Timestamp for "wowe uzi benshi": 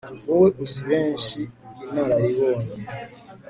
0.27-1.39